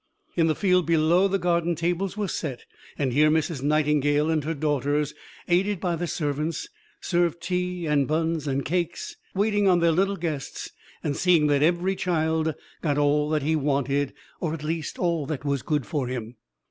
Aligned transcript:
In 0.35 0.47
the 0.47 0.55
field 0.55 0.87
below 0.87 1.27
the 1.27 1.37
garden 1.37 1.75
tables 1.75 2.17
were 2.17 2.27
set, 2.27 2.65
and 2.97 3.13
here 3.13 3.29
Mrs. 3.29 3.61
Nightingale 3.61 4.31
and 4.31 4.43
her 4.45 4.55
daughters, 4.55 5.13
aided 5.47 5.79
by 5.79 5.95
the 5.95 6.07
servants, 6.07 6.67
served 6.99 7.39
tea 7.39 7.85
and 7.85 8.07
buns 8.07 8.47
and 8.47 8.65
cakes, 8.65 9.15
waiting 9.35 9.67
on 9.67 9.79
their 9.79 9.91
little 9.91 10.17
guests, 10.17 10.71
and 11.03 11.15
seeing 11.15 11.45
that 11.45 11.61
every 11.61 11.95
child 11.95 12.55
got 12.81 12.97
all 12.97 13.31
he 13.35 13.55
wanted 13.55 14.11
or 14.39 14.55
at 14.55 14.63
least 14.63 14.97
all 14.97 15.27
that 15.27 15.45
was 15.45 15.61
good 15.61 15.85
for 15.85 16.07
him. 16.07 16.35